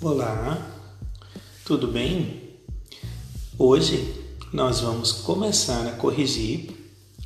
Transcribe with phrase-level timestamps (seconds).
[0.00, 0.78] Olá,
[1.64, 2.52] tudo bem?
[3.58, 4.14] Hoje
[4.52, 6.70] nós vamos começar a corrigir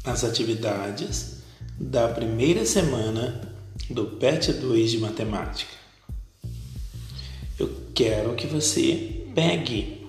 [0.02, 1.42] as atividades
[1.78, 3.54] da primeira semana
[3.90, 5.70] do PET 2 de Matemática.
[7.58, 10.06] Eu quero que você pegue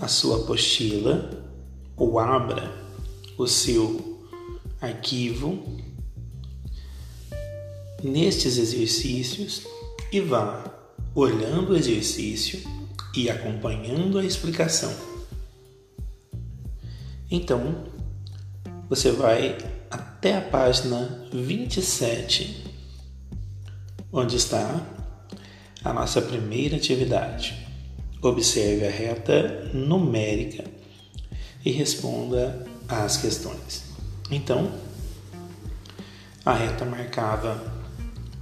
[0.00, 1.44] a sua apostila
[1.94, 2.74] ou abra
[3.36, 4.24] o seu
[4.80, 5.78] arquivo
[8.02, 9.64] nestes exercícios
[10.10, 10.77] e vá
[11.14, 12.60] olhando o exercício
[13.14, 14.94] e acompanhando a explicação.
[17.30, 17.84] Então,
[18.88, 19.58] você vai
[19.90, 22.64] até a página 27,
[24.12, 24.86] onde está
[25.84, 27.66] a nossa primeira atividade.
[28.22, 30.64] Observe a reta numérica
[31.64, 33.84] e responda às questões.
[34.30, 34.72] Então,
[36.44, 37.62] a reta marcava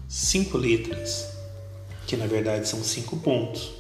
[0.08, 1.35] cinco letras
[2.06, 3.72] que na verdade são cinco pontos: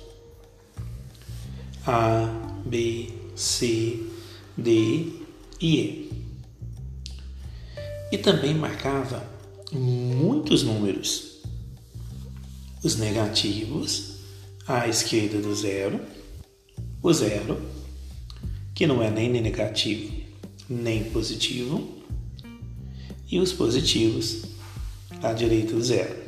[1.86, 2.26] A,
[2.64, 4.00] B, C,
[4.56, 5.12] D
[5.60, 6.06] e E.
[8.12, 9.28] E também marcava
[9.72, 11.42] muitos números.
[12.82, 14.16] Os negativos
[14.66, 16.00] à esquerda do zero,
[17.02, 17.60] o zero,
[18.74, 20.26] que não é nem negativo
[20.68, 21.88] nem positivo,
[23.30, 24.42] e os positivos
[25.22, 26.25] à direita do zero.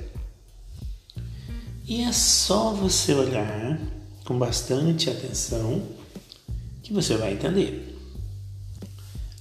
[1.89, 3.81] E é só você olhar
[4.27, 5.83] com bastante atenção
[6.83, 7.97] que você vai entender.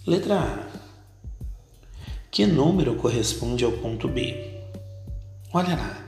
[0.05, 0.67] Letra A.
[2.31, 4.61] Que número corresponde ao ponto B?
[5.51, 6.05] Olha lá.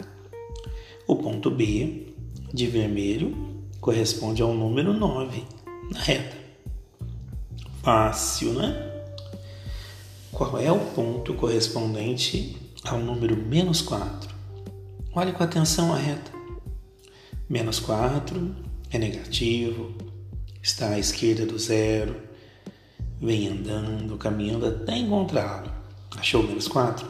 [1.05, 2.07] O ponto B
[2.53, 3.35] de vermelho
[3.81, 5.43] corresponde ao número 9
[5.91, 6.37] na reta.
[7.83, 9.03] Fácil, né?
[10.31, 14.28] Qual é o ponto correspondente ao número menos 4?
[15.11, 16.31] Olhe com atenção a reta.
[17.49, 18.55] Menos 4
[18.91, 19.95] é negativo,
[20.61, 22.15] está à esquerda do zero,
[23.19, 25.71] vem andando, caminhando até encontrá-lo.
[26.15, 27.07] Achou menos 4?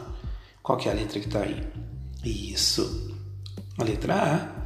[0.62, 1.62] Qual que é a letra que está aí?
[2.24, 3.14] Isso,
[3.76, 4.62] a letra A.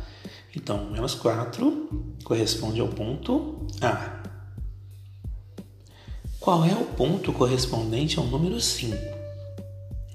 [0.57, 4.23] Então, menos 4 corresponde ao ponto A.
[6.39, 8.97] Qual é o ponto correspondente ao número 5?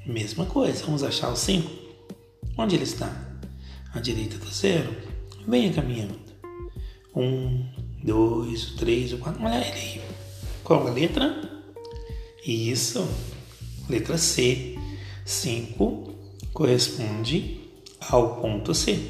[0.05, 1.78] Mesma coisa, vamos achar o 5.
[2.59, 3.09] Onde ele está?
[3.93, 4.93] À direita do zero.
[5.47, 6.19] Venha caminhando.
[7.15, 7.65] Um,
[8.03, 9.41] dois, três, quatro.
[9.41, 10.01] Olha ele.
[10.61, 11.41] Qual a letra?
[12.45, 13.07] Isso.
[13.89, 14.77] Letra C.
[15.23, 16.13] 5
[16.51, 17.61] corresponde
[18.09, 19.09] ao ponto C.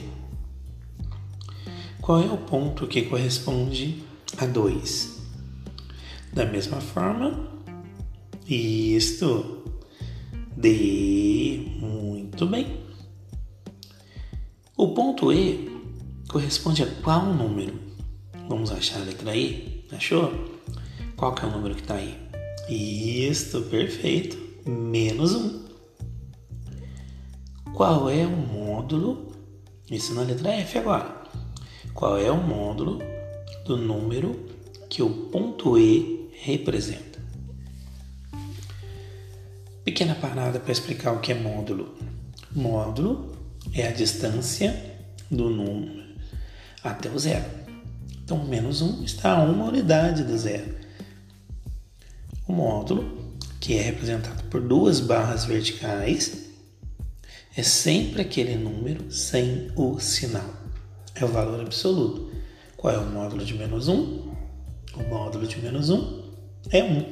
[1.99, 4.03] Qual é o ponto que corresponde
[4.37, 5.23] a 2?
[6.31, 7.49] Da mesma forma,
[8.47, 9.63] isto.
[10.55, 11.65] D.
[11.79, 12.88] Muito bem.
[14.79, 15.69] O ponto E
[16.29, 17.77] corresponde a qual número?
[18.47, 19.85] Vamos achar a letra E?
[19.91, 20.31] Achou?
[21.17, 22.17] Qual que é o número que está aí?
[22.69, 24.37] Isto, perfeito.
[24.65, 25.65] Menos um.
[27.73, 29.33] Qual é o módulo?
[29.91, 31.23] Isso na letra F agora.
[31.93, 32.99] Qual é o módulo
[33.65, 34.45] do número
[34.89, 37.19] que o ponto E representa?
[39.83, 41.93] Pequena parada para explicar o que é módulo.
[42.55, 43.38] Módulo
[43.73, 44.75] é a distância
[45.29, 46.03] do número
[46.83, 47.45] até o zero.
[48.23, 50.75] Então, menos 1 está a uma unidade do zero.
[52.47, 56.49] O módulo, que é representado por duas barras verticais,
[57.55, 60.53] é sempre aquele número sem o sinal.
[61.15, 62.31] É o valor absoluto.
[62.77, 63.93] Qual é o módulo de menos 1?
[63.93, 66.31] O módulo de menos 1
[66.71, 67.05] é 1.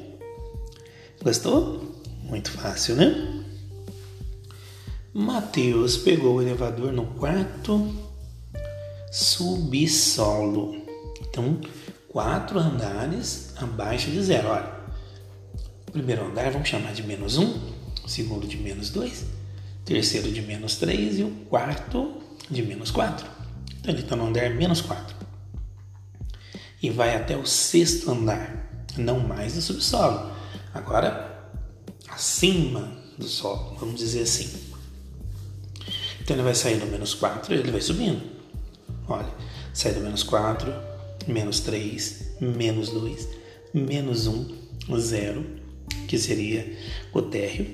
[1.24, 2.02] Gostou?
[2.24, 3.46] Muito fácil, né?
[5.18, 7.92] Mateus pegou o elevador no quarto
[9.12, 10.76] subsolo.
[11.22, 11.60] Então,
[12.08, 14.50] quatro andares abaixo de zero.
[14.50, 14.72] Olha,
[15.92, 17.52] primeiro andar vamos chamar de menos um,
[18.06, 19.26] segundo de menos dois,
[19.84, 23.28] terceiro de menos três e o quarto de menos quatro.
[23.80, 25.16] Então, ele está no andar menos quatro.
[26.80, 30.32] E vai até o sexto andar, não mais no subsolo.
[30.76, 31.50] Agora,
[32.08, 34.77] acima do solo, vamos dizer assim.
[36.28, 38.22] Então ele vai sair do menos 4 e ele vai subindo.
[39.08, 39.34] Olha,
[39.74, 40.74] sai do menos 4,
[41.26, 43.30] menos 3, menos 2,
[43.74, 45.46] menos 1, 0,
[46.06, 46.78] que seria
[47.14, 47.74] o térreo.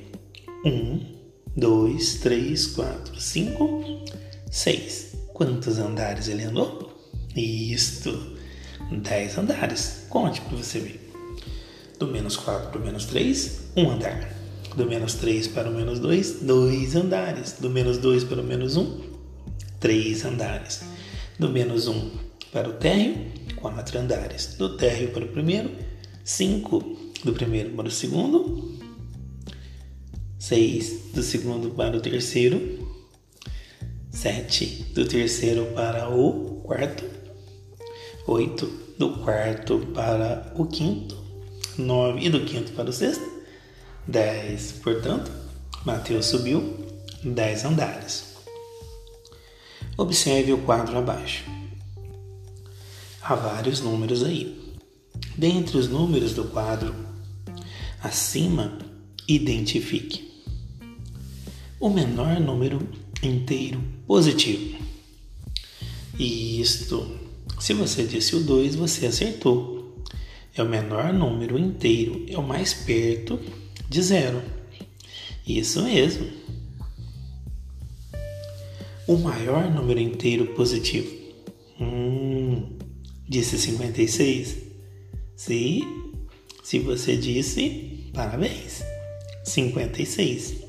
[0.63, 1.15] 1,
[1.57, 4.05] 2, 3, 4, 5,
[4.51, 5.15] 6.
[5.33, 6.95] Quantos andares ele andou?
[7.35, 8.37] Isto,
[8.91, 10.05] 10 andares.
[10.09, 11.11] Conte para você ver.
[11.97, 14.42] Do menos 4 para o menos 3, um andar.
[14.75, 17.57] Do menos 3 para o menos 2, dois andares.
[17.59, 19.01] Do menos 2 para o menos 1,
[19.79, 20.81] três andares.
[21.37, 22.11] Do menos 1
[22.51, 23.15] para o térreo,
[23.55, 24.55] 4 andares.
[24.57, 25.71] Do térreo para o primeiro,
[26.23, 28.79] 5 do primeiro para o segundo,
[30.39, 32.87] 6 do segundo para o terceiro,
[34.11, 37.03] 7 do terceiro para o quarto,
[38.27, 38.65] 8
[38.97, 41.17] do quarto para o quinto,
[41.77, 43.32] 9 e do quinto para o sexto,
[44.07, 44.71] 10.
[44.83, 45.31] Portanto,
[45.85, 46.85] Mateus subiu
[47.23, 48.33] 10 andares.
[49.97, 51.43] Observe o quadro abaixo.
[53.21, 54.61] Há vários números aí.
[55.37, 56.93] Dentre os números do quadro
[58.01, 58.77] acima,
[59.27, 60.33] identifique
[61.79, 62.87] o menor número
[63.21, 64.77] inteiro positivo.
[66.17, 67.19] E isto,
[67.59, 70.03] se você disse o 2, você acertou.
[70.55, 73.39] É o menor número inteiro, é o mais perto
[73.93, 74.41] de zero.
[75.45, 76.27] Isso mesmo.
[79.07, 81.13] O maior número inteiro positivo.
[81.79, 82.75] Hum,
[83.29, 84.57] disse 56.
[85.35, 85.83] Se,
[86.63, 88.83] se você disse, parabéns.
[89.45, 90.63] 56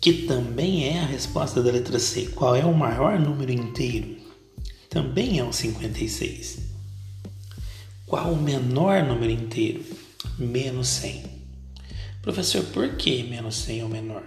[0.00, 2.26] que também é a resposta da letra C.
[2.34, 4.18] Qual é o maior número inteiro?
[4.90, 6.58] Também é o 56.
[8.06, 9.82] Qual o menor número inteiro?
[10.38, 11.24] Menos 100.
[12.22, 14.24] Professor, por que menos 100 é o menor?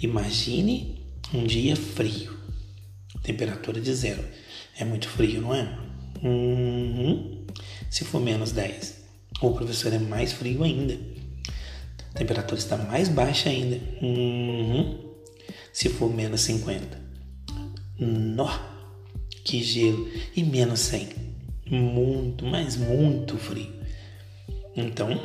[0.00, 0.98] Imagine
[1.34, 2.36] um dia frio,
[3.22, 4.24] temperatura de zero.
[4.78, 5.78] É muito frio, não é?
[6.22, 7.44] Uhum.
[7.90, 8.96] Se for menos 10,
[9.42, 10.98] o professor é mais frio ainda.
[12.14, 13.78] A temperatura está mais baixa ainda.
[14.00, 14.98] Uhum.
[15.72, 16.98] Se for menos 50.
[17.98, 18.48] Nó!
[19.44, 20.08] Que gelo!
[20.34, 21.08] E menos 100.
[21.66, 23.77] Muito, mas muito frio.
[24.80, 25.20] Então,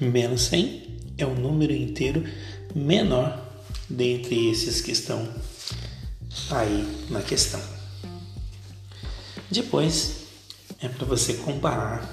[0.00, 2.24] menos 100 é o número inteiro
[2.74, 3.40] menor
[3.88, 5.28] dentre esses que estão
[6.50, 7.62] aí na questão.
[9.48, 10.26] Depois,
[10.80, 12.12] é para você comparar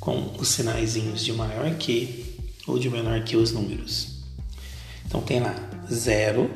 [0.00, 2.34] com os sinaizinhos de maior que
[2.66, 4.22] ou de menor que os números.
[5.04, 5.54] Então tem lá
[5.92, 6.50] 0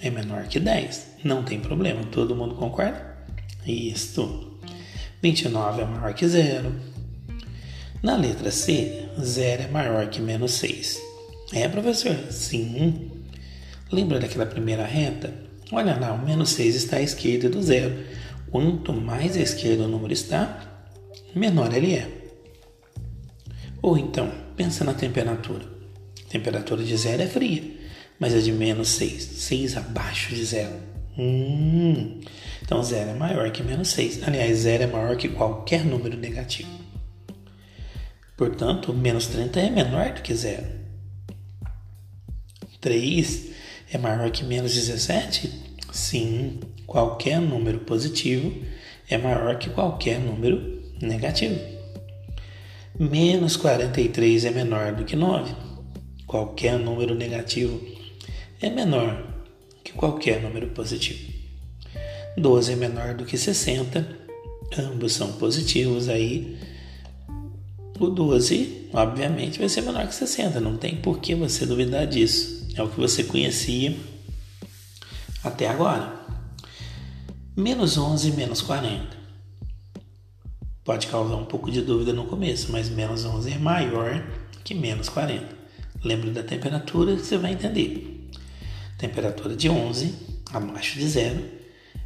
[0.00, 1.06] é menor que 10.
[1.22, 3.24] Não tem problema, todo mundo concorda?
[3.64, 4.58] Isto.
[5.22, 6.87] 29 é maior que 0.
[8.02, 11.00] Na letra C, 0 é maior que menos 6.
[11.52, 12.16] É, professor?
[12.30, 13.10] Sim.
[13.90, 15.32] Lembra daquela primeira reta?
[15.72, 18.04] Olha lá, o menos 6 está à esquerda do zero.
[18.50, 20.82] Quanto mais à esquerda o número está,
[21.34, 22.08] menor ele é.
[23.82, 25.64] Ou então, Pensa na temperatura.
[26.26, 27.62] A temperatura de zero é fria,
[28.18, 29.22] mas é de menos 6.
[29.22, 30.72] 6 abaixo de zero.
[31.16, 32.20] Hum,
[32.60, 34.26] então zero é maior que menos 6.
[34.26, 36.68] Aliás, zero é maior que qualquer número negativo.
[38.38, 40.64] Portanto, menos 30 é menor do que zero.
[42.80, 43.48] 3
[43.92, 45.50] é maior que menos 17?
[45.90, 48.54] Sim, qualquer número positivo
[49.10, 51.58] é maior que qualquer número negativo.
[52.96, 55.52] Menos 43 é menor do que 9.
[56.24, 57.80] Qualquer número negativo
[58.62, 59.34] é menor
[59.82, 61.32] que qualquer número positivo.
[62.36, 64.06] 12 é menor do que 60.
[64.78, 66.56] Ambos são positivos aí.
[68.00, 70.60] O 12, obviamente, vai ser menor que 60.
[70.60, 72.68] Não tem por que você duvidar disso.
[72.76, 73.96] É o que você conhecia
[75.42, 76.14] até agora.
[77.56, 79.18] Menos 11 menos 40
[80.84, 84.24] pode causar um pouco de dúvida no começo, mas menos 11 é maior
[84.64, 85.46] que menos 40.
[86.02, 88.30] Lembra da temperatura que você vai entender.
[88.96, 90.14] Temperatura de 11
[90.50, 91.44] abaixo de zero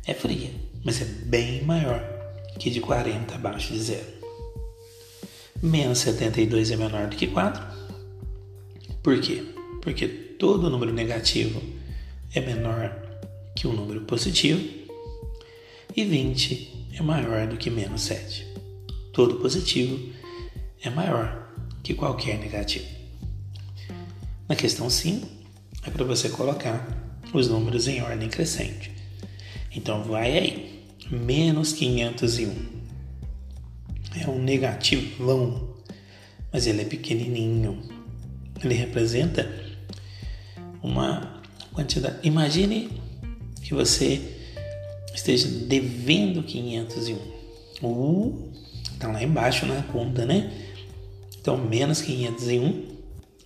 [0.04, 0.50] é fria,
[0.84, 2.02] mas é bem maior
[2.58, 4.11] que de 40 abaixo de zero.
[5.62, 7.62] Menos 72 é menor do que 4.
[9.02, 9.44] Por quê?
[9.80, 11.62] Porque todo número negativo
[12.34, 12.94] é menor
[13.56, 14.62] que um número positivo
[15.94, 18.52] e 20 é maior do que menos 7
[19.12, 20.10] todo positivo
[20.82, 21.52] é maior
[21.82, 22.86] que qualquer negativo.
[24.48, 25.26] Na questão 5,
[25.86, 28.90] é para você colocar os números em ordem crescente.
[29.74, 32.81] Então vai aí, menos 501.
[34.20, 35.76] É um negativão,
[36.52, 37.82] mas ele é pequenininho.
[38.62, 39.50] Ele representa
[40.82, 41.42] uma
[41.72, 42.18] quantidade.
[42.22, 42.90] Imagine
[43.62, 44.20] que você
[45.14, 47.16] esteja devendo 501.
[47.82, 48.52] Uh,
[49.02, 50.48] Tá lá embaixo na conta, né?
[51.40, 52.86] Então, menos 501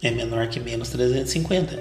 [0.02, 1.74] é menor que menos 350.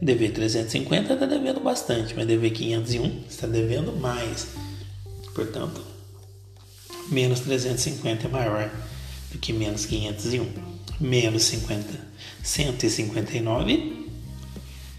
[0.00, 4.50] Dever 350 está devendo bastante, mas dever 501 está devendo mais.
[5.34, 5.82] Portanto,
[7.10, 8.70] menos 350 é maior
[9.30, 10.72] do que menos 501.
[11.00, 12.06] Menos 50,
[12.42, 14.06] 159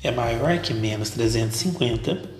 [0.04, 2.34] é maior que menos 350.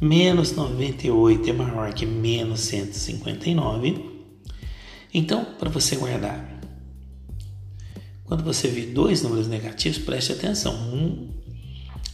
[0.00, 4.10] Menos 98 é maior que menos 159.
[5.14, 6.60] Então, para você guardar,
[8.24, 10.74] quando você vir dois números negativos, preste atenção.
[10.74, 11.28] Um,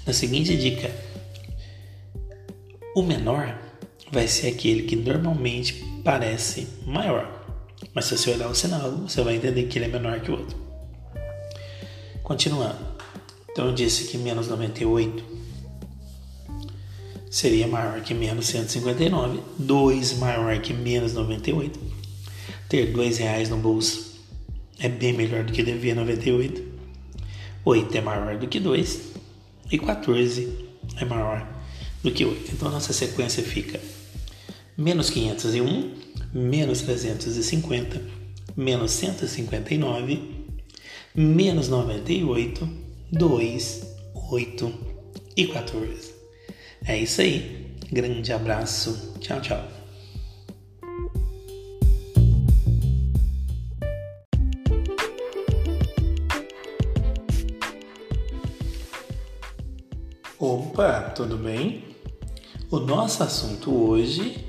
[0.07, 0.95] na seguinte dica:
[2.95, 3.57] o menor
[4.11, 7.31] vai ser aquele que normalmente parece maior.
[7.93, 10.39] Mas se você olhar o sinal, você vai entender que ele é menor que o
[10.39, 10.57] outro.
[12.23, 12.79] Continuando.
[13.51, 15.23] Então eu disse que menos 98
[17.31, 21.79] seria maior que menos 159, 2 maior que menos 98.
[22.71, 24.19] Ter dois reais no bolso
[24.79, 26.63] é bem melhor do que dever 98.
[27.67, 29.01] 8 é maior do que 2
[29.71, 31.47] e 14 é maior
[32.03, 32.53] do que 8.
[32.55, 33.79] Então nossa sequência fica
[34.79, 35.93] menos 501,
[36.33, 38.01] menos 350,
[38.57, 40.47] menos 159,
[41.17, 42.69] menos 98,
[43.11, 43.97] 2,
[44.31, 44.75] 8
[45.37, 46.15] e 14.
[46.87, 47.75] É isso aí.
[47.91, 49.15] Grande abraço.
[49.19, 49.69] Tchau, tchau.
[60.39, 61.83] Opa, tudo bem?
[62.71, 64.47] O nosso assunto hoje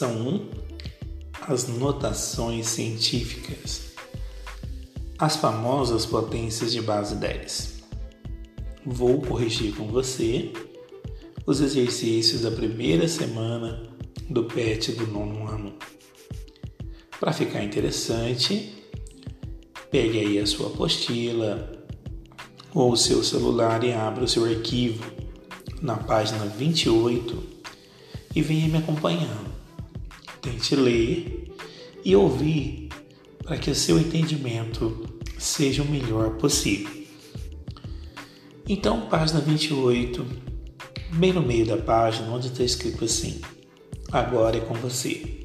[0.00, 0.48] são
[1.42, 3.92] as notações científicas,
[5.18, 7.82] as famosas potências de base 10.
[8.86, 10.54] Vou corrigir com você
[11.44, 13.90] os exercícios da primeira semana
[14.30, 15.74] do PET do nono ano.
[17.18, 18.82] Para ficar interessante,
[19.90, 21.84] pegue aí a sua apostila
[22.72, 25.04] ou o seu celular e abra o seu arquivo
[25.82, 27.42] na página 28
[28.34, 29.59] e venha me acompanhando.
[30.40, 31.52] Tente ler
[32.04, 32.88] e ouvir
[33.44, 35.06] para que o seu entendimento
[35.38, 37.00] seja o melhor possível.
[38.68, 40.24] Então, página 28,
[41.14, 43.40] bem no meio da página onde está escrito assim:
[44.12, 45.40] Agora é com você.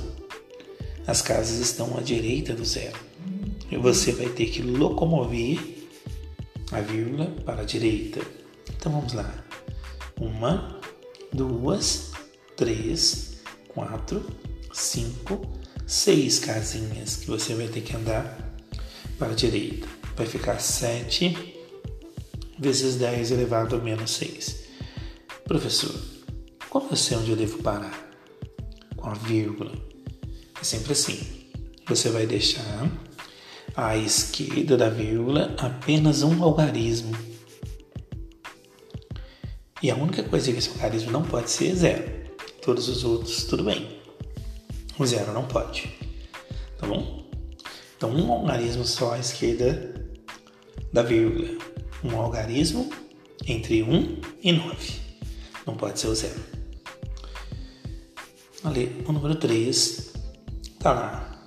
[1.07, 2.99] as casas estão à direita do zero.
[3.71, 5.59] E você vai ter que locomover
[6.73, 8.23] a vírgula para a direita.
[8.75, 9.45] Então vamos lá.
[10.19, 10.81] Uma,
[11.31, 12.13] duas,
[12.57, 14.25] três, quatro,
[14.81, 15.41] cinco,
[15.87, 18.39] seis casinhas que você vai ter que andar
[19.19, 19.87] para a direita.
[20.17, 21.57] Vai ficar sete
[22.59, 24.65] vezes 10 elevado a menos 6.
[25.45, 25.95] Professor,
[26.69, 28.11] como eu sei onde eu devo parar?
[28.97, 29.73] Com a vírgula.
[30.61, 31.19] É sempre assim.
[31.87, 32.91] Você vai deixar
[33.75, 37.17] à esquerda da vírgula apenas um algarismo.
[39.83, 42.21] E a única coisa que esse algarismo não pode ser é zero.
[42.63, 44.00] Todos os outros, tudo bem.
[45.01, 45.91] O zero não pode.
[46.77, 47.25] Tá bom?
[47.97, 49.95] Então, um algarismo só à esquerda
[50.93, 51.59] da vírgula
[52.05, 52.91] um algarismo
[53.47, 55.01] entre 1 e 9.
[55.67, 56.39] Não pode ser o zero.
[58.63, 60.13] Ali, o número 3
[60.79, 61.43] tá lá.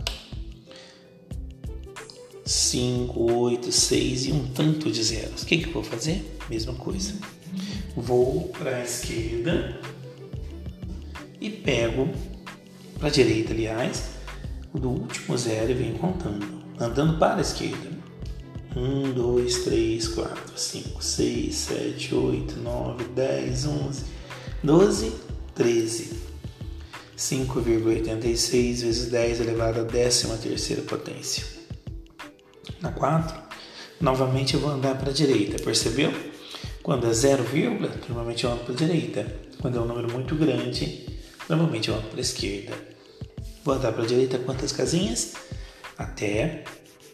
[2.43, 5.43] 5, 8, 6 e um tanto de zeros.
[5.43, 6.39] O que, que eu vou fazer?
[6.49, 7.13] Mesma coisa.
[7.95, 9.79] Vou para a esquerda
[11.39, 12.09] e pego
[13.03, 14.11] para a direita, aliás,
[14.73, 17.91] do último zero e venho contando, andando para a esquerda.
[18.77, 24.03] 1, 2, 3, 4, 5, 6, 7, 8, 9, 10, 11,
[24.63, 25.11] 12,
[25.53, 26.23] 13.
[27.17, 31.43] 5,86 vezes 10 elevado a 13 terceira potência.
[32.79, 33.37] Na 4,
[33.99, 36.09] novamente eu vou andar para a direita, percebeu?
[36.81, 37.43] Quando é 0,
[38.07, 39.27] normalmente eu ando para a direita.
[39.59, 41.05] Quando é um número muito grande,
[41.49, 42.92] normalmente eu ando para a esquerda.
[43.63, 45.33] Vou andar para a direita quantas casinhas?
[45.97, 46.65] Até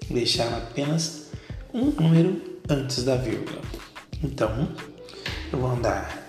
[0.09, 1.27] deixar apenas
[1.71, 3.61] um número antes da vírgula.
[4.23, 4.75] Então,
[5.53, 6.27] eu vou andar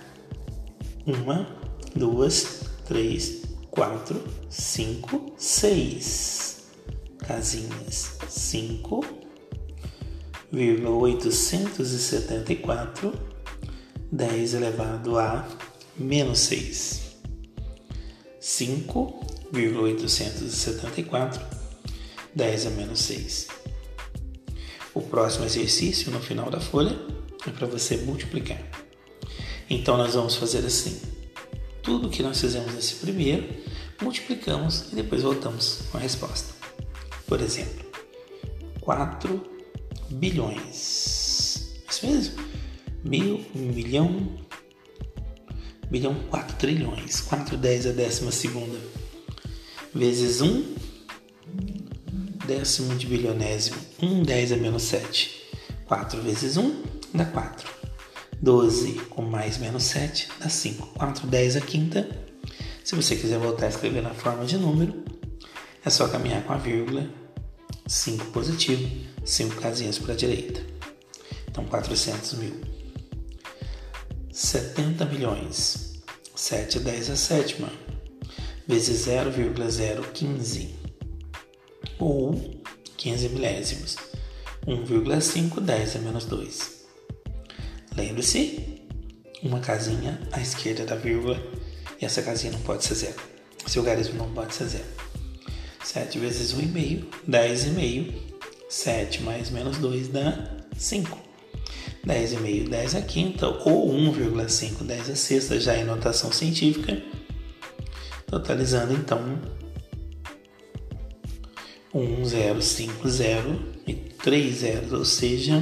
[1.07, 1.47] uma,
[1.95, 6.65] duas, três, quatro, cinco, seis
[7.19, 8.17] casinhas.
[8.29, 9.03] Cinco,
[10.51, 13.11] vírgula oitocentos e setenta e quatro,
[14.11, 15.47] dez elevado a
[15.97, 17.17] menos seis.
[18.39, 21.45] Cinco, vírgula oitocentos e setenta e quatro,
[22.33, 23.47] dez a menos seis.
[24.93, 26.97] O próximo exercício no final da folha
[27.45, 28.61] é para você multiplicar.
[29.69, 31.01] Então nós vamos fazer assim.
[31.81, 33.47] Tudo que nós fizemos nesse primeiro,
[34.01, 36.53] multiplicamos e depois voltamos com a resposta.
[37.25, 37.85] Por exemplo,
[38.81, 39.41] 4
[40.11, 41.73] bilhões.
[41.89, 42.35] Isso mesmo?
[43.03, 44.37] Mil, um milhão,
[45.89, 47.21] bilhão, 4 trilhões.
[47.21, 48.77] 4 10 a décima segunda.
[49.93, 50.75] Vezes 1,
[52.47, 53.75] décimo de bilionésimo.
[54.01, 55.41] 1 10 a menos 7.
[55.85, 56.83] 4 vezes 1
[57.13, 57.69] dá 4.
[58.41, 60.87] 12 com mais menos 7 dá 5.
[60.97, 62.09] 4, 10 a quinta.
[62.85, 65.03] Se você quiser voltar a escrever na forma de número,
[65.83, 67.09] é só caminhar com a vírgula.
[67.85, 68.89] 5 positivo,
[69.25, 70.65] 5 casinhas para a direita.
[71.49, 72.61] Então, 400 mil.
[74.31, 76.01] 70 milhões.
[76.33, 77.69] 7, 10 a sétima.
[78.71, 80.69] Vezes 0,015.
[81.99, 82.63] Ou
[82.95, 83.97] 15 milésimos.
[84.65, 86.85] 1,5, 10 a menos 2.
[87.97, 88.81] Lembre-se,
[89.43, 91.37] uma casinha à esquerda da vírgula
[92.01, 93.17] e essa casinha não pode ser zero.
[93.67, 94.85] Esse logaritmo não pode ser zero.
[95.83, 98.13] 7 vezes 1,5, 10,5.
[98.69, 101.19] 7 mais menos 2 dá 5.
[102.07, 107.20] 10,5, 10 a quinta, ou 1,5, 10 a sexta, já em notação científica.
[108.31, 109.37] Totalizando então
[111.93, 115.61] 1, 0, 5, 0 e 3 zeros, ou seja,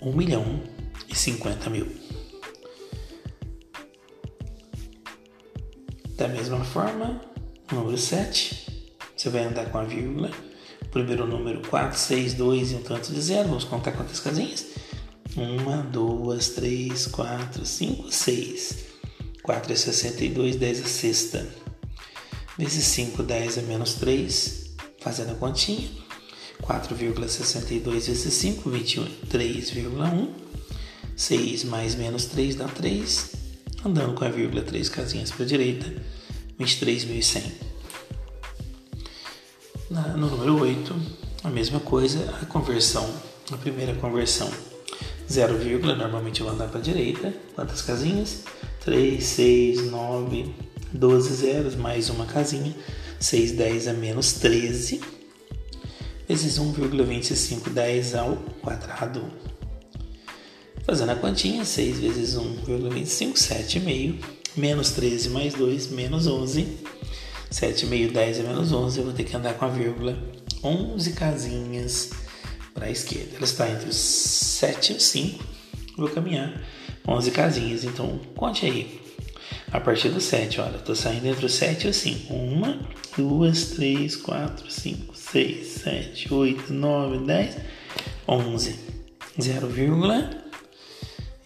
[0.00, 0.62] 1 milhão
[1.06, 1.86] e 50 mil.
[6.16, 7.20] Da mesma forma,
[7.70, 10.30] número 7, você vai andar com a vírgula.
[10.90, 13.48] Primeiro número 4, 6, 2 e um tanto de zero.
[13.48, 14.66] Vamos contar quantas casinhas?
[15.36, 18.87] 1, 2, 3, 4, 5, 6.
[19.48, 21.48] 4 é 62, 10 é sexta.
[22.58, 24.76] Vezes 5, 10 é menos 3.
[25.00, 25.88] Fazendo a continha.
[26.62, 30.28] 4,62 vezes 5, 21, 3,1.
[31.16, 33.30] 6 mais menos 3 dá 3.
[33.86, 35.94] Andando com a vírgula 3 casinhas para a direita,
[36.60, 37.42] 23.100.
[39.88, 40.94] No número 8,
[41.44, 43.10] a mesma coisa, a conversão,
[43.50, 44.52] a primeira conversão,
[45.30, 45.58] 0,
[45.96, 47.32] normalmente eu vou andar para a direita.
[47.54, 48.44] Quantas casinhas?
[48.88, 50.54] 3, 6, 9,
[50.94, 52.74] 12 zeros, mais uma casinha.
[53.20, 55.02] 6, 10 a menos 13,
[56.26, 59.30] vezes 1,25, 10 ao quadrado.
[60.86, 64.24] Fazendo a continha, 6 vezes 1,25, 7,5,
[64.56, 66.66] menos 13 mais 2, menos 11.
[67.52, 70.18] 7,5, 10 é menos 11, eu vou ter que andar com a vírgula
[70.64, 72.08] 11 casinhas
[72.72, 73.36] para a esquerda.
[73.36, 75.44] Ela está entre os 7 e os 5,
[75.98, 76.58] vou caminhar
[77.08, 79.00] 11 casinhas, então conte aí.
[79.72, 82.34] A partir do 7, olha, estou saindo entre os 7 e os 5.
[82.34, 82.80] 1,
[83.16, 87.56] 2, 3, 4, 5, 6, 7, 8, 9, 10,
[88.28, 88.88] 11.
[89.40, 89.68] 0,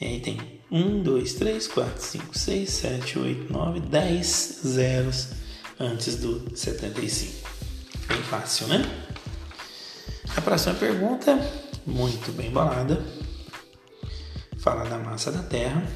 [0.00, 0.38] e aí tem
[0.70, 5.28] 1, 2, 3, 4, 5, 6, 7, 8, 9, 10 zeros
[5.78, 7.48] antes do 75.
[8.08, 8.82] Bem fácil, né?
[10.34, 11.38] A próxima pergunta,
[11.86, 13.04] muito bem bolada,
[14.62, 15.86] fala da massa da Terra.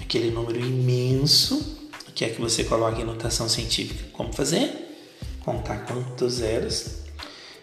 [0.00, 1.80] Aquele número imenso
[2.14, 4.04] que é que você coloca em notação científica.
[4.12, 4.70] Como fazer?
[5.44, 7.04] Contar quantos zeros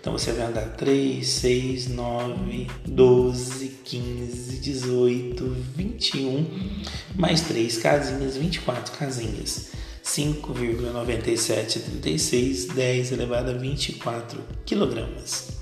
[0.01, 6.81] então você vai andar 3, 6, 9, 12, 15, 18, 21,
[7.15, 9.69] mais 3 casinhas, 24 casinhas.
[10.03, 15.60] 5,9736, 10 elevado a 24 quilogramas.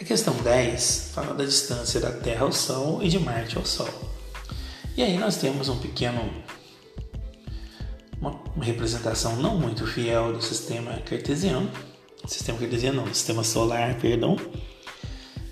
[0.00, 3.88] A questão 10 fala da distância da Terra ao Sol e de Marte ao Sol.
[4.96, 6.20] E aí nós temos um pequeno
[8.20, 11.68] uma representação não muito fiel do sistema cartesiano,
[12.26, 14.36] sistema cartesiano não, sistema solar, perdão,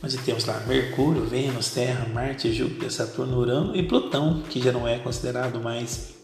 [0.01, 4.87] onde temos lá Mercúrio, Vênus, Terra, Marte, Júpiter, Saturno, Urano e Plutão, que já não
[4.87, 6.15] é considerado mais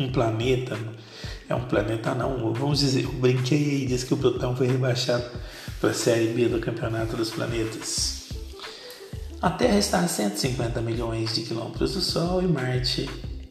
[0.00, 0.76] um planeta,
[1.48, 5.24] é um planeta não, vamos dizer, eu brinquei aí, disse que o Plutão foi rebaixado
[5.84, 8.30] para a Série B do Campeonato dos Planetas.
[9.42, 13.06] A Terra está a 150 milhões de quilômetros do Sol e Marte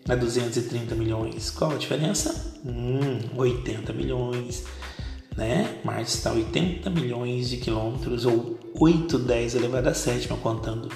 [0.10, 1.52] a 230 milhões.
[1.52, 2.58] Qual a diferença?
[2.66, 4.64] Hum, 80 milhões,
[5.38, 5.80] né?
[5.84, 10.90] Marte está a 80 milhões de quilômetros ou 8, 10 elevado a sétima, contando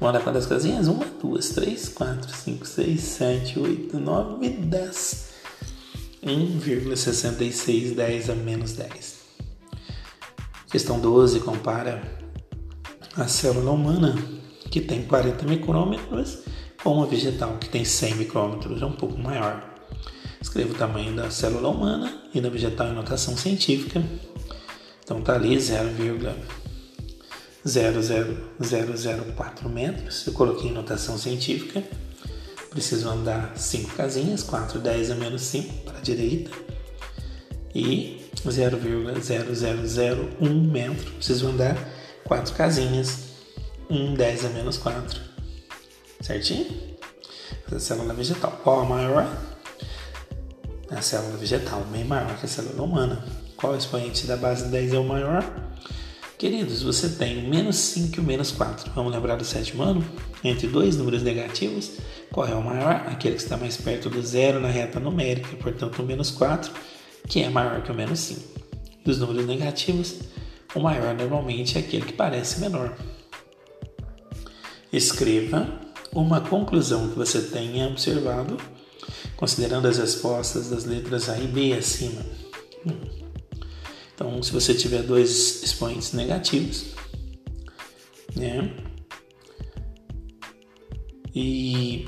[0.00, 0.88] Vamos andar quantas casinhas?
[0.88, 5.34] 1, 2, 3, 4, 5, 6, 7, 8, 9, 10.
[6.24, 9.24] 1,66, 10 a menos 10.
[10.70, 12.02] Questão 12 compara
[13.14, 14.16] a célula humana,
[14.70, 16.38] que tem 40 micrômetros,
[16.82, 19.62] com a vegetal, que tem 100 micrômetros, é um pouco maior.
[20.40, 24.02] Escreva o tamanho da célula humana e da vegetal em notação científica.
[25.04, 25.54] Então tá ali
[27.66, 30.26] 0,00004 metros.
[30.26, 31.84] Eu coloquei em notação científica.
[32.70, 36.50] Preciso andar 5 casinhas, 4, 10 a menos 5 para a direita.
[37.74, 41.10] E 0,0001 metro.
[41.12, 41.76] Preciso andar
[42.24, 43.18] 4 casinhas,
[43.88, 45.20] 1, 10 a menos 4.
[46.20, 46.66] Certinho?
[47.66, 48.60] Essa célula vegetal.
[48.62, 49.26] Qual a maior?
[50.90, 53.24] A célula vegetal, bem maior que a célula humana.
[53.56, 55.44] Qual expoente da base 10 é o maior?
[56.44, 58.92] Queridos, você tem o menos 5 e o menos 4.
[58.94, 60.04] Vamos lembrar do sétimo ano?
[60.44, 61.92] Entre dois números negativos,
[62.30, 62.96] qual é o maior?
[63.06, 66.70] Aquele que está mais perto do zero na reta numérica, portanto, o menos 4,
[67.26, 68.40] que é maior que o menos 5.
[69.06, 70.16] Dos números negativos,
[70.74, 72.94] o maior normalmente é aquele que parece menor.
[74.92, 75.66] Escreva
[76.12, 78.58] uma conclusão que você tenha observado,
[79.34, 82.20] considerando as respostas das letras A e B acima.
[82.86, 83.23] Hum.
[84.14, 86.94] Então, se você tiver dois expoentes negativos,
[88.36, 88.70] né?
[91.34, 92.06] E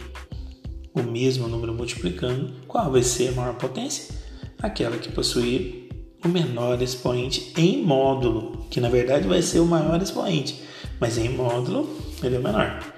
[0.95, 4.15] o mesmo número multiplicando, qual vai ser a maior potência?
[4.63, 5.91] Aquela que possui
[6.25, 10.63] o menor expoente em módulo, que na verdade vai ser o maior expoente,
[11.01, 11.89] mas em módulo
[12.23, 12.95] ele é menor.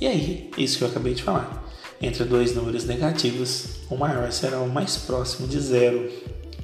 [0.00, 1.64] E aí, isso que eu acabei de falar.
[2.00, 6.10] Entre dois números negativos, o maior será o mais próximo de zero.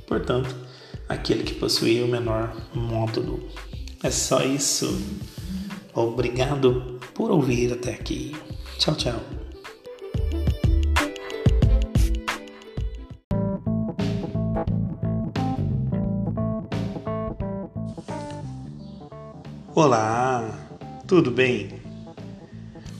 [0.06, 0.54] Portanto,
[1.12, 3.40] aquele que possuía o menor módulo.
[4.02, 5.00] É só isso.
[5.94, 8.34] Obrigado por ouvir até aqui.
[8.78, 9.20] Tchau, tchau.
[19.74, 20.58] Olá,
[21.06, 21.80] tudo bem?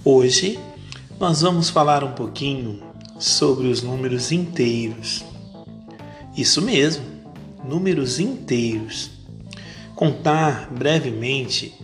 [0.05, 0.59] Hoje
[1.19, 2.83] nós vamos falar um pouquinho
[3.19, 5.25] sobre os números inteiros.
[6.37, 7.12] Isso mesmo,
[7.65, 9.11] números inteiros,
[9.95, 11.75] contar brevemente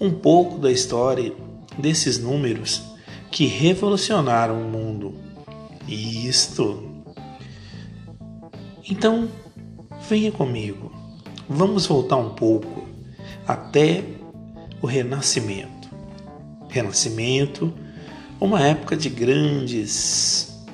[0.00, 1.32] um pouco da história
[1.78, 2.82] desses números
[3.30, 5.14] que revolucionaram o mundo.
[5.88, 7.04] Isto.
[8.88, 9.28] Então,
[10.08, 10.92] venha comigo.
[11.48, 12.86] Vamos voltar um pouco
[13.46, 14.04] até
[14.82, 15.88] o Renascimento.
[16.68, 17.72] Renascimento,
[18.40, 20.64] uma época de grandes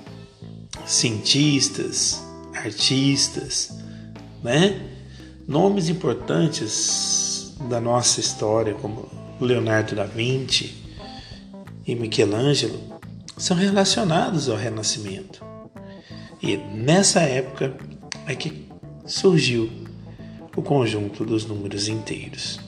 [0.87, 2.24] cientistas,
[2.55, 3.81] artistas,
[4.42, 4.81] né?
[5.46, 9.09] Nomes importantes da nossa história, como
[9.40, 10.74] Leonardo da Vinci
[11.87, 12.78] e Michelangelo,
[13.37, 15.44] são relacionados ao Renascimento.
[16.42, 17.76] E nessa época
[18.26, 18.68] é que
[19.07, 19.70] surgiu
[20.57, 22.61] o conjunto dos números inteiros.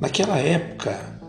[0.00, 1.20] Naquela época,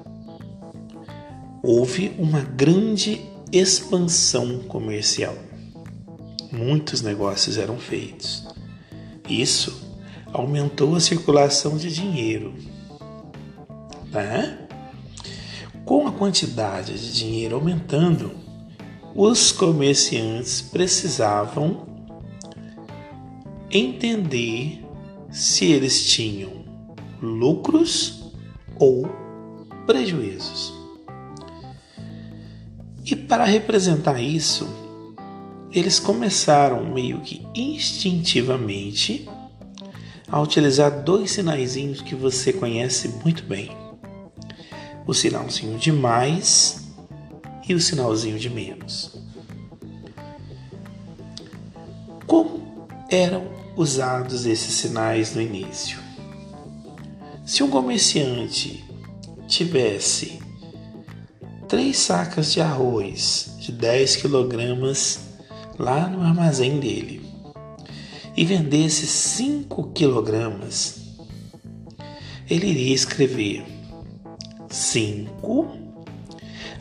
[1.62, 5.36] houve uma grande expansão comercial
[6.56, 8.48] muitos negócios eram feitos.
[9.30, 9.86] Isso
[10.32, 12.54] aumentou a circulação de dinheiro.
[14.12, 14.60] Né?
[15.84, 18.32] Com a quantidade de dinheiro aumentando,
[19.14, 21.86] os comerciantes precisavam
[23.70, 24.84] entender
[25.30, 26.66] se eles tinham
[27.22, 28.32] lucros
[28.78, 29.08] ou
[29.86, 30.74] prejuízos.
[33.06, 34.85] E para representar isso,
[35.76, 39.28] eles começaram meio que instintivamente
[40.26, 43.76] a utilizar dois sinaizinhos que você conhece muito bem:
[45.06, 46.86] o sinalzinho de mais
[47.68, 49.18] e o sinalzinho de menos.
[52.26, 56.00] Como eram usados esses sinais no início?
[57.46, 58.82] Se um comerciante
[59.46, 60.40] tivesse
[61.68, 65.25] três sacas de arroz de 10 quilogramas
[65.78, 67.22] lá no armazém dele
[68.36, 71.16] e vendesse 5 quilogramas,
[72.50, 73.66] ele iria escrever
[74.70, 75.78] 5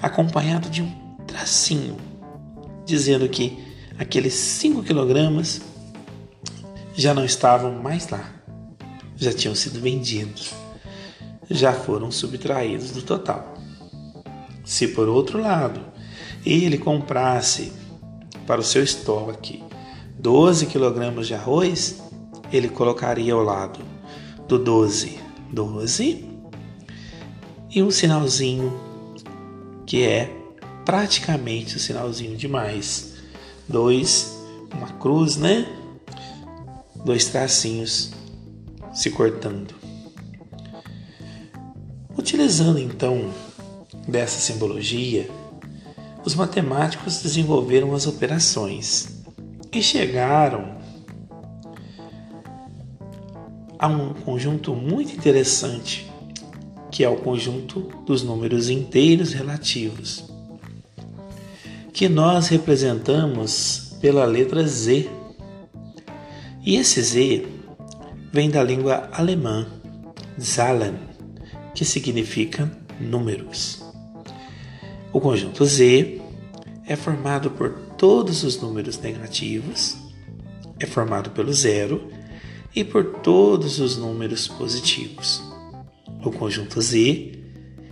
[0.03, 1.97] acompanhado de um tracinho
[2.85, 3.59] dizendo que
[3.99, 5.63] aqueles 5 quilogramas
[6.95, 8.33] já não estavam mais lá,
[9.17, 10.53] já tinham sido vendidos,
[11.51, 13.55] já foram subtraídos do total.
[14.65, 15.81] Se por outro lado
[16.45, 17.73] ele comprasse
[18.47, 19.63] para o seu estoque
[20.19, 22.03] 12 kg de arroz,
[22.53, 23.81] ele colocaria ao lado
[24.49, 25.19] do 12,
[25.53, 26.25] 12
[27.71, 28.73] e um sinalzinho
[29.87, 30.31] que é
[30.85, 33.15] praticamente o sinalzinho de mais.
[33.69, 34.39] Dois,
[34.73, 35.67] uma cruz, né?
[37.05, 38.13] Dois tracinhos
[38.93, 39.75] se cortando.
[42.17, 43.31] Utilizando então
[44.07, 45.29] dessa simbologia,
[46.25, 49.23] os matemáticos desenvolveram as operações
[49.71, 50.79] e chegaram
[53.79, 56.11] a um conjunto muito interessante,
[56.91, 60.25] que é o conjunto dos números inteiros relativos,
[61.93, 65.11] que nós representamos pela letra Z.
[66.65, 67.47] E esse Z
[68.33, 69.67] vem da língua alemã,
[70.41, 70.95] Zahlen,
[71.75, 73.84] que significa números.
[75.15, 76.21] O conjunto Z
[76.85, 79.97] é formado por todos os números negativos,
[80.81, 82.11] é formado pelo zero
[82.75, 85.41] e por todos os números positivos.
[86.25, 87.31] O conjunto Z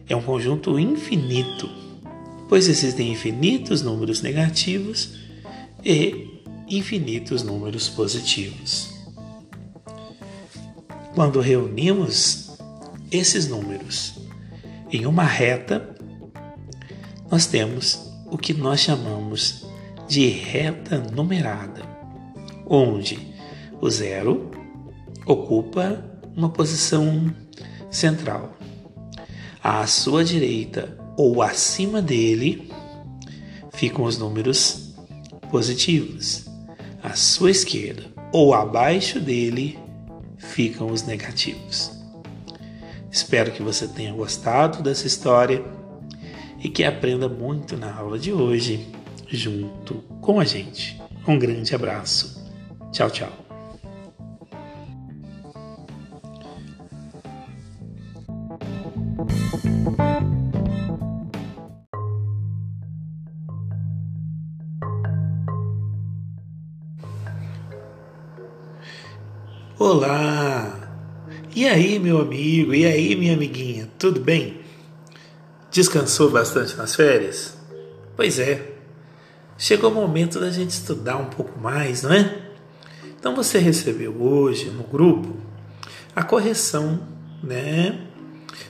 [0.08, 1.70] é um conjunto infinito,
[2.48, 5.14] pois existem infinitos números negativos
[5.84, 8.92] e infinitos números positivos.
[11.14, 12.58] Quando reunimos
[13.12, 14.14] esses números
[14.90, 16.01] em uma reta,
[17.32, 19.64] nós temos o que nós chamamos
[20.06, 21.80] de reta numerada,
[22.66, 23.34] onde
[23.80, 24.50] o zero
[25.24, 26.04] ocupa
[26.36, 27.34] uma posição
[27.90, 28.54] central.
[29.64, 32.70] À sua direita ou acima dele
[33.72, 34.94] ficam os números
[35.50, 36.44] positivos.
[37.02, 39.78] À sua esquerda ou abaixo dele
[40.36, 41.92] ficam os negativos.
[43.10, 45.64] Espero que você tenha gostado dessa história
[46.62, 48.86] e que aprenda muito na aula de hoje
[49.28, 51.00] junto com a gente.
[51.26, 52.50] Um grande abraço.
[52.92, 53.32] Tchau, tchau.
[69.78, 70.78] Olá!
[71.56, 72.72] E aí, meu amigo?
[72.72, 73.88] E aí, minha amiguinha?
[73.98, 74.61] Tudo bem?
[75.72, 77.56] Descansou bastante nas férias?
[78.14, 78.74] Pois é,
[79.56, 82.42] chegou o momento da gente estudar um pouco mais, não é?
[83.18, 85.34] Então você recebeu hoje no grupo
[86.14, 87.00] a correção,
[87.42, 87.98] né,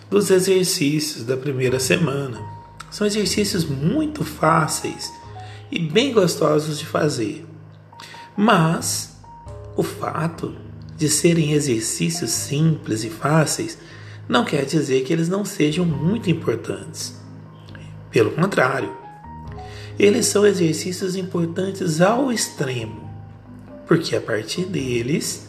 [0.08, 2.40] dos exercícios da primeira semana.
[2.88, 5.12] São exercícios muito fáceis
[5.72, 7.44] e bem gostosos de fazer.
[8.36, 9.16] Mas
[9.74, 10.54] o fato
[10.96, 13.76] de serem exercícios simples e fáceis
[14.28, 17.14] não quer dizer que eles não sejam muito importantes.
[18.10, 18.92] Pelo contrário,
[19.98, 23.10] eles são exercícios importantes ao extremo,
[23.86, 25.48] porque a partir deles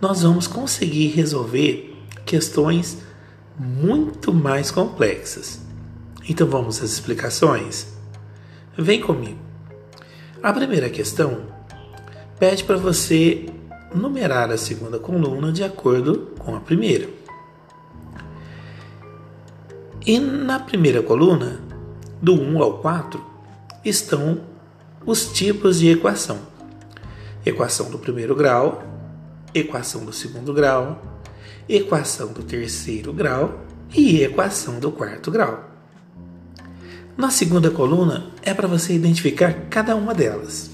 [0.00, 2.98] nós vamos conseguir resolver questões
[3.58, 5.60] muito mais complexas.
[6.28, 7.88] Então vamos às explicações?
[8.76, 9.38] Vem comigo.
[10.42, 11.42] A primeira questão
[12.38, 13.46] pede para você
[13.94, 17.08] numerar a segunda coluna de acordo com a primeira.
[20.04, 21.60] E na primeira coluna,
[22.20, 23.24] do 1 ao 4,
[23.84, 24.40] estão
[25.06, 26.40] os tipos de equação:
[27.46, 28.82] equação do primeiro grau,
[29.54, 31.20] equação do segundo grau,
[31.68, 33.60] equação do terceiro grau
[33.94, 35.70] e equação do quarto grau.
[37.16, 40.68] Na segunda coluna é para você identificar cada uma delas.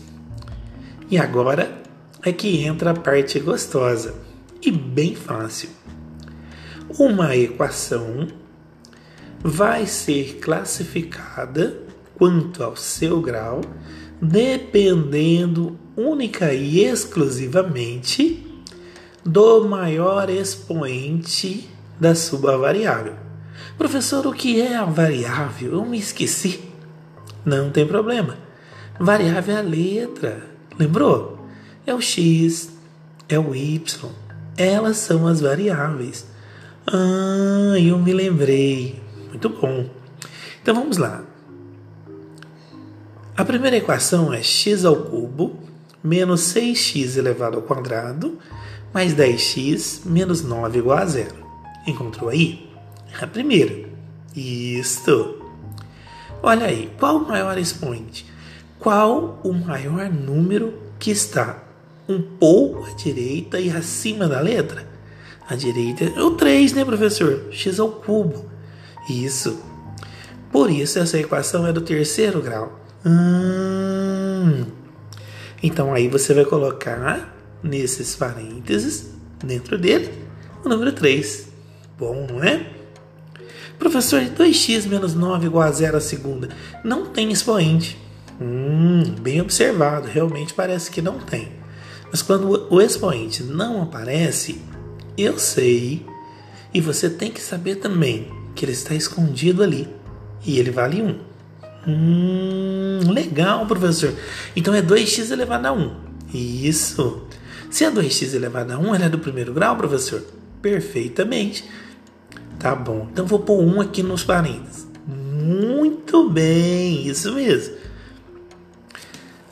[1.11, 1.83] E agora
[2.23, 4.15] é que entra a parte gostosa
[4.63, 5.69] e bem fácil.
[6.99, 8.27] Uma equação
[9.43, 11.81] vai ser classificada
[12.17, 13.61] quanto ao seu grau
[14.21, 18.45] dependendo única e exclusivamente
[19.25, 21.69] do maior expoente
[22.01, 23.15] da sua variável.
[23.77, 25.73] Professor, o que é a variável?
[25.73, 26.61] Eu me esqueci.
[27.45, 28.37] Não tem problema.
[28.99, 30.43] Variável é a letra.
[30.79, 31.47] Lembrou?
[31.87, 32.71] É o x,
[33.29, 34.11] é o y.
[34.57, 36.27] Elas são as variáveis.
[36.87, 39.01] Ah, eu me lembrei.
[39.29, 39.89] Muito bom.
[40.63, 41.25] Então vamos lá.
[43.37, 45.59] A primeira equação é x ao cubo
[46.03, 48.39] menos 6x elevado ao quadrado
[48.93, 51.37] mais 10x menos 9 igual a zero.
[51.87, 52.69] Encontrou aí?
[53.21, 53.89] A primeira.
[54.35, 55.43] Isto.
[56.43, 58.27] Olha aí, qual o maior expoente?
[58.79, 61.63] Qual o maior número que está
[62.09, 64.87] um pouco à direita e acima da letra?
[65.49, 67.49] A direita é o 3, né, professor?
[67.51, 68.47] x ao cubo.
[69.09, 69.59] Isso.
[70.53, 72.81] Por isso, essa equação é do terceiro grau.
[73.05, 74.67] Hum.
[75.63, 79.11] Então, aí você vai colocar nesses parênteses,
[79.43, 80.13] dentro dele,
[80.65, 81.49] o número 3.
[81.99, 82.67] Bom, não é?
[83.79, 86.49] Professor, 2x menos 9 igual a zero a segunda.
[86.85, 87.99] Não tem expoente.
[88.41, 90.09] Hum, bem observado.
[90.09, 91.53] Realmente parece que não tem.
[92.11, 94.61] Mas quando o expoente não aparece,
[95.17, 96.07] eu sei.
[96.73, 99.89] E você tem que saber também que ele está escondido ali.
[100.45, 101.19] E ele vale 1.
[101.87, 104.13] Hum, legal, professor.
[104.57, 105.95] Então é 2x elevado a 1.
[106.35, 107.23] Isso.
[107.71, 110.25] Se é 2x elevado a 1, ela é do primeiro grau, professor?
[110.61, 111.65] Perfeitamente.
[112.59, 113.07] Tá bom.
[113.13, 114.89] Então vou pôr 1 aqui nos parênteses.
[115.07, 117.77] Muito bem, isso mesmo.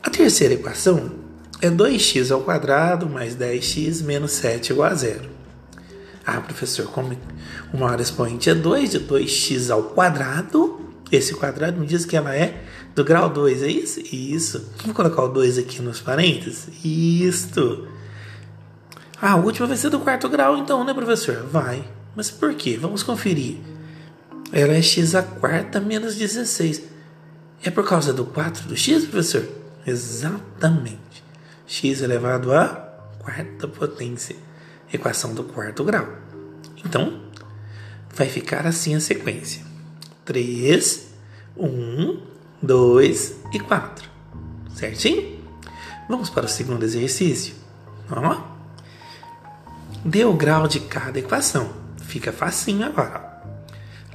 [0.03, 1.11] A terceira equação
[1.61, 5.36] é 2x ao quadrado mais 10x menos 7 igual a zero.
[6.29, 7.17] Ah, professor, como
[7.73, 10.77] o maior expoente é 2 de 2x ao quadrado,
[11.09, 14.01] esse quadrado me diz que ela é do grau 2, é isso?
[14.13, 14.69] Isso.
[14.81, 16.67] Vamos colocar o 2 aqui nos parênteses?
[16.83, 17.87] Isto.
[19.21, 21.47] Ah, a última vai ser do quarto grau, então, né, professor?
[21.49, 21.87] Vai.
[22.13, 22.77] Mas por quê?
[22.77, 23.59] Vamos conferir.
[24.51, 26.83] Ela é x a quarta menos 16.
[27.63, 29.47] É por causa do 4 do x, professor?
[29.85, 31.23] Exatamente.
[31.65, 32.67] x elevado a
[33.19, 34.35] quarta potência.
[34.91, 36.07] Equação do quarto grau.
[36.85, 37.21] Então,
[38.13, 39.61] vai ficar assim a sequência:
[40.25, 41.07] 3,
[41.57, 42.21] 1,
[42.61, 44.09] 2 e 4.
[44.73, 45.37] Certinho?
[46.07, 47.55] Vamos para o segundo exercício.
[48.09, 48.57] Ó
[50.05, 51.69] dê o grau de cada equação.
[51.97, 53.43] Fica facinho agora.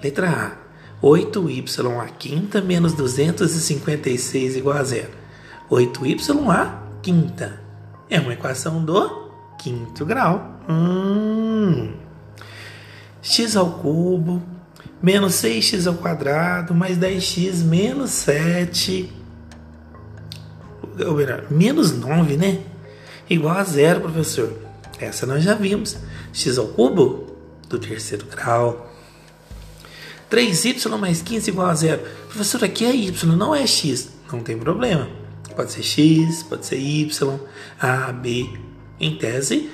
[0.02, 0.62] Letra A.
[1.06, 5.10] 8y a quinta menos 256 igual a zero.
[5.70, 7.60] 8y a quinta.
[8.08, 10.51] É uma equação do quinto grau.
[10.68, 11.94] Hum.
[13.20, 14.42] x ao cubo
[15.02, 19.12] menos 6x ao quadrado mais 10x menos 7.
[21.06, 22.60] Ou melhor, menos 9, né?
[23.28, 24.52] Igual a zero, professor.
[25.00, 25.96] Essa nós já vimos.
[26.32, 27.36] x ao cubo
[27.68, 28.90] do terceiro grau.
[30.30, 32.02] 3y mais 15 igual a zero.
[32.28, 34.10] Professor, aqui é y, não é x.
[34.30, 35.08] Não tem problema.
[35.54, 37.40] Pode ser x, pode ser y,
[37.80, 38.48] a, b.
[39.00, 39.68] Em tese,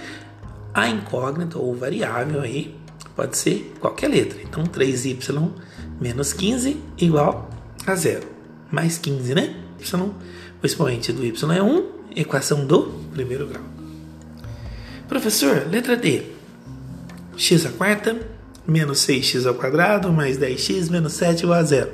[0.78, 2.76] a incógnita ou variável aí
[3.16, 4.38] pode ser qualquer letra.
[4.42, 5.50] Então, 3y
[6.00, 7.50] menos 15 igual
[7.86, 8.26] a zero.
[8.70, 9.56] Mais 15, né?
[9.80, 10.14] Y,
[10.62, 13.62] o expoente do y é 1, equação do primeiro grau.
[15.08, 16.22] Professor, letra D.
[17.36, 18.16] x a quarta
[18.66, 21.92] menos 6x ao quadrado mais 10x menos 7 igual a zero.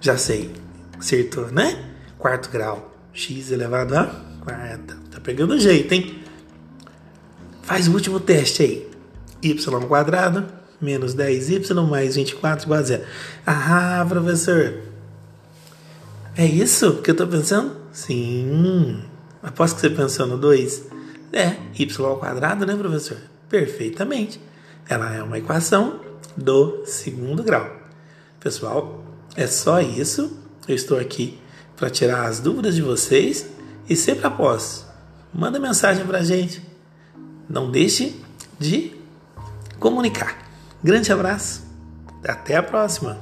[0.00, 0.50] Já sei.
[0.98, 1.92] Acertou, né?
[2.18, 2.94] Quarto grau.
[3.14, 4.04] x elevado a
[4.44, 4.98] quarta.
[5.10, 6.19] Tá pegando jeito, hein?
[7.70, 8.90] Faz o último teste aí.
[9.40, 9.54] y
[9.86, 10.44] quadrado
[10.80, 13.04] menos 10y mais 24 igual a zero.
[13.46, 14.74] Ah, professor.
[16.36, 17.76] É isso que eu tô pensando?
[17.92, 19.04] Sim.
[19.40, 20.82] Aposto que você pensou no 2.
[21.32, 23.18] É, y ao quadrado, né, professor?
[23.48, 24.40] Perfeitamente.
[24.88, 26.00] Ela é uma equação
[26.36, 27.70] do segundo grau.
[28.40, 29.04] Pessoal,
[29.36, 30.36] é só isso.
[30.66, 31.38] Eu estou aqui
[31.76, 33.46] para tirar as dúvidas de vocês
[33.88, 34.84] e sempre após,
[35.32, 36.69] manda mensagem para a gente.
[37.50, 38.22] Não deixe
[38.60, 38.92] de
[39.80, 40.38] comunicar.
[40.84, 41.66] Grande abraço.
[42.22, 43.18] Até a próxima.